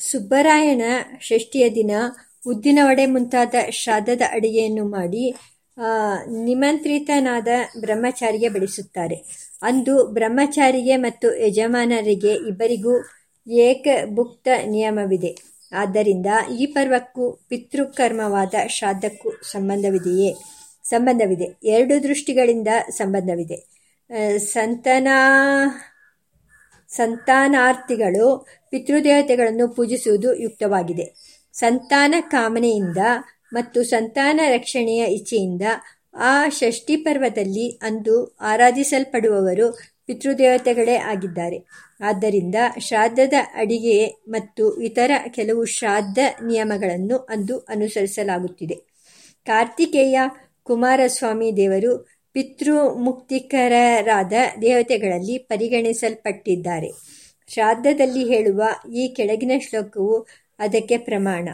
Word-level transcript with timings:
ಸುಬ್ಬರಾಯನ 0.00 0.82
ಷಷ್ಠಿಯ 1.20 1.70
ದಿನ 1.70 1.92
ಉದ್ದಿನ 2.46 2.78
ವಡೆ 2.82 3.06
ಮುಂತಾದ 3.06 3.54
ಶ್ರಾದ್ದದ 3.70 4.22
ಅಡಿಗೆಯನ್ನು 4.30 4.84
ಮಾಡಿ 4.88 5.24
ನಿಮಂತ್ರಿತನಾದ 6.44 7.48
ಬ್ರಹ್ಮಚಾರಿಗೆ 7.80 8.48
ಬಡಿಸುತ್ತಾರೆ. 8.48 9.16
ಅಂದು 9.62 9.94
ಬ್ರಹ್ಮಚಾರಿಗೆ 10.06 10.96
ಮತ್ತು 10.96 11.28
ಯಜಮಾನರಿಗೆ 11.46 12.32
ಇಬ್ಬರಿಗೂ 12.48 12.94
ಏಕಭುಕ್ತ 13.46 14.48
ನಿಯಮವಿದೆ. 14.66 15.32
ಆದ್ದರಿಂದ 15.72 16.26
ಈ 16.58 16.66
ಪರ್ವಕ್ಕೂ 16.66 17.24
ಪಿತೃಕರ್ಮವಾದ 17.48 18.54
ಶ್ರಾದ್ದಕ್ಕೂ 18.68 19.30
ಸಂಬಂಧವಿದೆಯೇ 19.52 20.30
ಸಂಬಂಧವಿದೆ. 20.84 21.46
ಎರಡು 21.64 22.02
ದೃಷ್ಟಿಗಳಿಂದ 22.02 22.68
ಸಂಬಂಧವಿದೆ. 22.90 23.58
ಸಂತಾನಾರ್ಥಿಗಳು 26.96 28.46
ಪಿತೃದೇವತೆಗಳನ್ನು 28.70 29.68
ಪೂಜಿಸುವುದು 29.68 30.34
ಯುಕ್ತವಾಗಿದೆ. 30.34 31.06
ಸಂತಾನ 31.52 32.14
ಕಾಮನೆಯಿಂದ 32.20 32.98
ಮತ್ತು 33.52 33.82
ಸಂತಾನ 33.82 34.40
ರಕ್ಷಣೆಯ 34.48 35.04
ಇಚ್ಛೆಯಿಂದ 35.04 35.62
ಆ 36.14 36.48
ಷಷ್ಠಿ 36.48 36.96
ಪರ್ವದಲ್ಲಿ 36.96 37.70
ಅಂದು 37.82 38.36
ಆರಾಧಿಸಲ್ಪಡುವವರು 38.40 39.66
ಪಿತೃದೇವತೆಗಳೇ 40.06 40.96
ಆಗಿದ್ದಾರೆ. 40.96 41.58
ಆದ್ದರಿಂದ 42.00 42.54
ಶ್ರಾದ್ದದ 42.78 43.32
ಅಡಿಗೆ 43.54 44.06
ಮತ್ತು 44.28 44.80
ಇತರ 44.80 45.10
ಕೆಲವು 45.28 45.64
ಶ್ರಾದ್ದ 45.64 46.18
ನಿಯಮಗಳನ್ನು 46.46 47.16
ಅಂದು 47.16 47.58
ಅನುಸರಿಸಲಾಗುತ್ತಿದೆ. 47.58 48.74
ಕಾರ್ತಿಕೇಯ 49.46 50.20
ಕುಮಾರಸ್ವಾಮಿ 50.62 51.56
ದೇವರು 51.56 52.19
ಪಿತೃಮುಕ್ತಿಕರರಾದ 52.32 54.32
ದೇವತೆಗಳಲ್ಲಿ 54.62 55.38
ಪರಿಗಣಿಸಲ್ಪಟ್ಟಿದ್ದಾರೆ. 55.38 56.90
ಶ್ರಾದ್ದದಲ್ಲಿ 57.48 58.34
ಹೇಳುವ 58.34 58.62
ಈ 58.94 59.08
ಕೆಳಗಿನ 59.08 59.50
ಶ್ಲೋಕವು 59.68 60.26
ಅದಕ್ಕೆ 60.58 60.98
ಪ್ರಮಾಣ. 60.98 61.48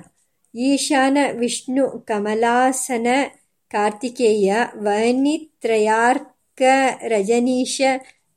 ಈಶಾನ 0.54 1.18
ವಿಷ್ಣು 1.38 1.88
ಕಮಲಾಸನ 1.88 3.06
ಕಾರ್ತಿಕೇಯ 3.70 4.54
ವಹನಿತ್ರಯಾರ್ಕ 4.76 6.62
ರಜನೀಶ 7.08 7.80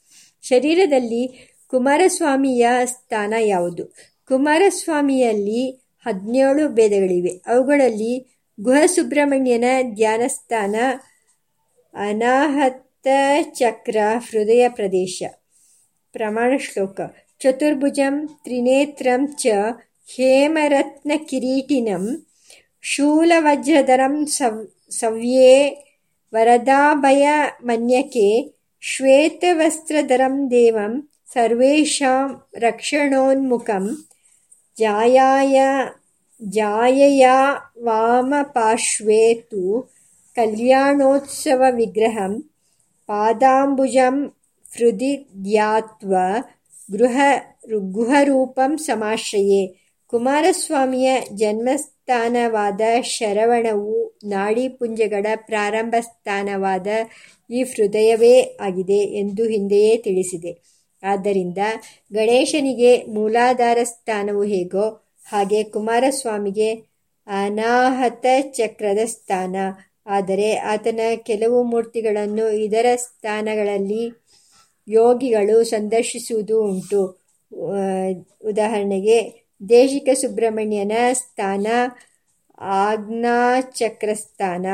ಶರೀರದಲ್ಲಿ 0.41 1.53
ಕುಮಾರಸ್ವಾಮಿಯ 1.67 2.67
ಸ್ಥಾನ 2.85 3.33
ಯಾವುದು? 3.39 3.93
ಕುಮಾರಸ್ವಾಮಿಯಲ್ಲಿ 4.27 5.83
ಹದಿನೇಳು 6.05 6.69
ಭೇದಗಳಿವೆ. 6.69 7.41
ಅವುಗಳಲ್ಲಿ 7.47 8.36
ಗುಹಸುಬ್ರಹ್ಮಣ್ಯನ 8.59 9.63
ಧ್ಯಾನಸ್ಥಾನ 9.95 10.75
ಅನಾಹತಚಕ್ರ 11.93 13.97
ಹೃದಯ 14.29 14.69
ಪ್ರದೇಶ. 14.69 15.23
ಪ್ರಮಾಣ 16.13 16.57
ಶ್ಲೋಕ 16.57 17.01
ಚತುರ್ಭುಜಂ 17.39 18.39
ತ್ರಿನೇತ್ರಂ 18.43 19.37
ಚ 19.37 19.47
ಹೇಮರತ್ನ 20.15 21.11
ಕಿರೀಟಿನಂ 21.29 22.25
ಶೂಲವಜ್ರಧರಂ 22.81 24.27
ಸವ್, 24.27 24.67
ಸವ್ಯೇ 24.91 25.85
ವರದಾಭಯ 26.33 27.27
ಮನ್ಯಕೆ 27.63 28.57
ಶ್ವೇತವಸ್ತ್ರಧರಂ 28.81 30.51
ದೇವಂ 30.51 31.09
ಸರ್ವೇಷಾಂ 31.33 32.43
ರಕ್ಷಣೋನ್ಮುಖಂ 32.53 34.07
ವಾಮಪಾರ್ಶ್ವೇ 37.83 39.33
ತು 39.33 39.89
ಕಲ್ಯಾಣೋತ್ಸವವಿಗ್ರಹಂ 40.35 42.49
ಪಾದಾಂಬುಜಂ 43.07 44.33
ಹೃದಿ 44.75 45.29
ಧ್ಯಾತ್ವಾ 45.43 46.39
ಗುಹರೂಪಂ 47.91 48.77
ಸಮಾಶ್ರಯೇ. 48.77 49.75
ಕುಮಾರಸ್ವಾಮಿಯ 50.07 51.11
ಜನ್ಮಸ್ಥಾನವಾದ 51.33 52.81
ಶರವಣವು 53.01 54.19
ನಾಡಿಪುಂಜಗಳ 54.23 55.25
ಪ್ರಾರಂಭ 55.35 55.95
ಸ್ಥಾನವಾದ 55.99 56.87
ಈ 57.49 57.63
ಹೃದಯವೇ 57.63 58.57
ಆಗಿದೆ 58.61 58.93
ಎಂದು 58.93 59.43
ಹಿಂದೆಯೇ 59.43 59.97
ತಿಳಿಸಿದೆ. 59.97 60.63
ಆದ್ದರಿಂದ 61.03 61.57
ಗಣೇಶನಿಗೆ 62.13 63.05
ಮೂಲಾಧಾರ 63.05 63.77
ಸ್ಥಾನವು 63.83 64.43
ಹೇಗೋ 64.43 65.06
ಹಾಗೆ 65.27 65.63
ಕುಮಾರಸ್ವಾಮಿಗೆ 65.63 66.69
ಅನಾಹತ 67.27 68.25
ಚಕ್ರದ 68.51 69.01
ಸ್ಥಾನ. 69.05 69.55
ಆದರೆ 70.07 70.55
ಆತನ 70.55 70.99
ಕೆಲವು 71.29 71.57
ಮೂರ್ತಿಗಳನ್ನು 71.63 72.45
ಇದರ 72.57 72.85
ಸ್ಥಾನಗಳಲ್ಲಿ 72.95 74.03
ಯೋಗಿಗಳು 74.87 75.63
ಸಂದರ್ಶಿಸುವುದು 75.63 76.57
ಉಂಟು. 76.63 77.01
ಉದಾಹರಣೆಗೆ 78.43 79.17
ದೇಶಿಕ 79.69 80.09
ಸುಬ್ರಹ್ಮಣ್ಯನ 80.13 80.91
ಸ್ಥಾನ 81.13 81.67
ಆಜ್ಞಾಚಕ್ರಸ್ಥಾನ. 82.83 84.65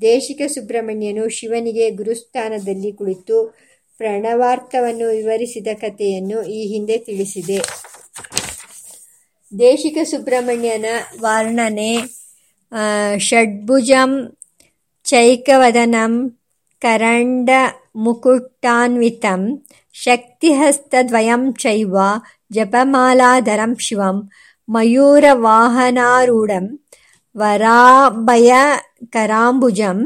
ದೇಶಿಕ 0.00 0.42
ಸುಬ್ರಹ್ಮಣ್ಯನು 0.46 1.28
ಶಿವನಿಗೆ 1.28 1.90
ಗುರುಸ್ಥಾನದಲ್ಲಿ 1.90 2.92
ಕುಳಿತು 2.92 3.38
ಪ್ರಣವಾರ್ಥವನ್ನು 4.00 5.06
ವಿವರಿಸಿದ 5.10 5.70
ಕಥೆಯನ್ನು 5.80 6.38
ಈ 6.42 6.60
ಹಿಂದೆ 6.66 6.98
ತಿಳಿಸಿದೆ. 6.98 7.58
ದೇಶಿಕ 9.52 9.98
ಸುಬ್ರಹ್ಮಣ್ಯನ 10.10 10.86
ವರ್ಣನೆ 11.20 11.92
ಷಡ್ಭುಜಂ 13.18 14.12
ಚೈಕವದನಂ 15.06 16.12
ಕರಂಡಮುಕುಟಾನ್ವಿತಂ 16.82 19.42
ಶಕ್ತಿಹಸ್ತದ್ವಯಂ 19.94 21.54
ಚೈವ 21.60 21.96
ಜಪಮಾಲಾಧರಂ 22.50 23.78
ಶಿವಂ 23.78 24.30
ಮಯೂರವಾಹನಾರೂಢಂ 24.68 26.66
ವರಾಭಯಕರಾಂಬುಜಂ 27.34 30.00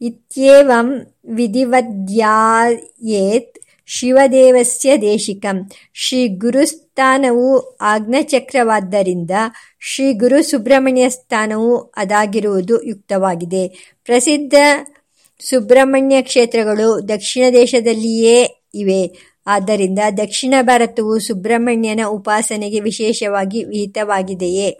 ಇತ್ಯೇವಂ 0.00 0.88
ವಿಧಿವದ್ಧ್ಯಾಯೇತ್ 1.32 3.59
ಶಿವದೇವಸ್ಯ 3.90 4.96
ದೇಶಿಕಂ. 4.96 5.70
ಶ್ರೀ 5.94 6.28
ಗುರುಸ್ಥಾನವು 6.28 7.78
ಆಗ್ನಚಕ್ರವಾದ್ದರಿಂದ 7.80 9.30
ಶ್ರೀ 9.80 10.12
ಗುರು 10.12 10.42
ಸುಬ್ರಹ್ಮಣ್ಯ 10.42 11.08
ಸ್ಥಾನವು 11.08 11.76
ಅದಾಗಿರುವುದು 11.76 12.82
ಯುಕ್ತವಾಗಿದೆ. 12.82 13.94
ಪ್ರಸಿದ್ಧ 14.04 14.54
ಸುಬ್ರಹ್ಮಣ್ಯ 15.40 16.22
ಕ್ಷೇತ್ರಗಳು 16.22 17.08
ದಕ್ಷಿಣ 17.08 17.44
ದೇಶದಲ್ಲಿಯೇ 17.52 18.62
ಇವೆ. 18.74 19.18
ಆದ್ದರಿಂದ 19.46 19.98
ದಕ್ಷಿಣ 20.16 20.54
ಭಾರತವು 20.62 21.18
ಸುಬ್ರಹ್ಮಣ್ಯನ 21.18 22.00
ಉಪಾಸನೆಗೆ 22.08 22.80
ವಿಶೇಷವಾಗಿ 22.80 23.64
ವಿಹಿತವಾಗಿದೆಯೇ? 23.64 24.78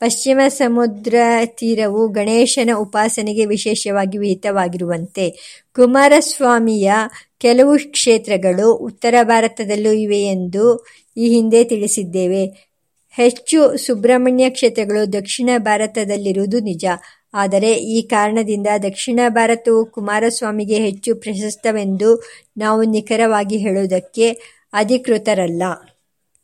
ಪಶ್ಚಿಮ 0.00 0.40
ಸಮುದ್ರ 0.48 1.14
ತೀರವು 1.44 2.08
ಗಣೇಶನ 2.08 2.70
ಉಪಾಸನೆಗೆ 2.76 3.44
ವಿಶೇಷವಾಗಿ 3.44 4.18
ವಿಹಿತವಾಗಿರುವಂತೆ 4.18 5.30
ಕುಮಾರಸ್ವಾಮಿಯ 5.76 6.92
ಕೆಲವು 7.38 7.90
ಕ್ಷೇತ್ರಗಳು 7.90 8.74
ಉತ್ತರ 8.74 9.14
ಭಾರತದಲ್ಲೂ 9.22 9.92
ಎಂದು 10.10 10.86
ಈ 11.16 11.28
ಹಿಂದೆ 11.28 11.64
ತಿಳಿಸಿದ್ದೇವೆ. 11.64 12.44
ಹೆಚ್ಚು 13.10 13.76
ಸುಬ್ರಹ್ಮಣ್ಯ 13.76 14.50
ಕ್ಷೇತ್ರಗಳು 14.50 15.12
ದಕ್ಷಿಣ 15.12 15.50
ಭಾರತದಲ್ಲಿರುವುದು 15.58 16.60
ನಿಜ. 16.60 16.84
ಆದರೆ 17.34 17.72
ಈ 17.72 18.02
ಕಾರಣದಿಂದ 18.02 18.66
ದಕ್ಷಿಣ 18.82 19.20
ಭಾರತವು 19.28 19.86
ಕುಮಾರಸ್ವಾಮಿಗೆ 19.86 20.74
ಹೆಚ್ಚು 20.74 21.16
ಪ್ರಶಸ್ತವೆಂದು 21.16 22.22
ನಾವು 22.58 22.82
ನಿಖರವಾಗಿ 22.82 23.56
ಹೇಳುವುದಕ್ಕೆ 23.56 24.30
ಅಧಿಕೃತರಲ್ಲ. 24.72 25.62